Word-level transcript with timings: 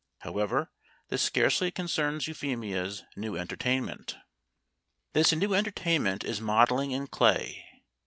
However, 0.21 0.71
this 1.09 1.21
scarcely 1.21 1.69
concerns 1.69 2.27
Euphemia's 2.27 3.03
new 3.15 3.37
entertainment. 3.37 4.17
This 5.13 5.31
new 5.31 5.53
entertainment 5.53 6.23
is 6.23 6.41
modelling 6.41 6.89
in 6.89 7.05
clay. 7.05 7.63